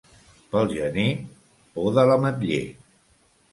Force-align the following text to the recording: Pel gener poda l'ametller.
Pel 0.55 0.71
gener 0.77 1.05
poda 1.77 2.09
l'ametller. 2.11 2.65